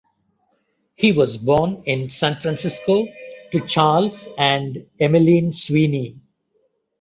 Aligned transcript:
He 0.95 1.11
was 1.11 1.37
born 1.37 1.83
in 1.85 2.09
San 2.09 2.35
Francisco 2.37 3.05
to 3.51 3.59
Charles 3.67 4.27
and 4.35 4.87
Emeline 4.99 5.51
Sweeny. 5.53 6.15